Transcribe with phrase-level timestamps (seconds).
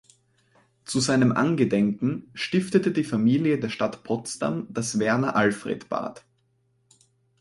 [0.83, 6.25] Zu seinem Angedenken stiftete die Familie der Stadt Potsdam das Werner-Alfred-Bad.